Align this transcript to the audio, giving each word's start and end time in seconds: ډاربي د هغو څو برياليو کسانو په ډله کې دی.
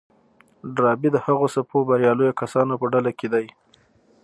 ډاربي 0.75 1.09
د 1.11 1.17
هغو 1.25 1.45
څو 1.53 1.77
برياليو 1.89 2.37
کسانو 2.41 2.73
په 2.81 2.85
ډله 2.93 3.11
کې 3.19 3.27
دی. 3.33 3.45